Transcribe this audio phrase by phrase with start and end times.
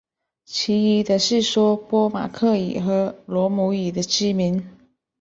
[0.45, 4.67] 其余的是说波马克语和罗姆语的居民。